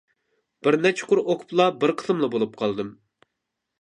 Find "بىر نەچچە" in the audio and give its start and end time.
0.67-1.09